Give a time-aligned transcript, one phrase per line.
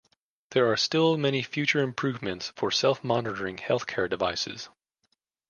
[0.49, 4.67] There are still many future improvements for self-monitoring healthcare devices.